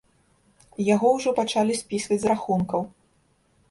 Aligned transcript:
Яго 0.95 1.07
ўжо 1.19 1.35
пачалі 1.43 1.79
спісваць 1.83 2.21
з 2.25 2.35
рахункаў. 2.35 2.81